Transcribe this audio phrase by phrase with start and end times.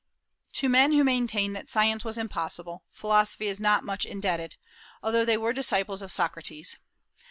[0.53, 4.55] To men who maintained that science was impossible, philosophy is not much indebted,
[5.03, 6.77] although they were disciples of Socrates.